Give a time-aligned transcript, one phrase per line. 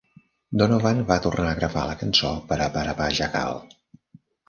[0.61, 3.65] Donovan va tornar a gravar la cançó per a 'Barabajagal'.